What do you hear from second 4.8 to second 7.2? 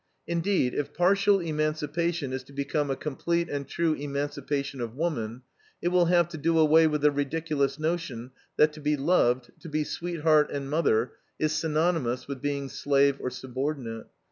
of woman, it will have to do away with the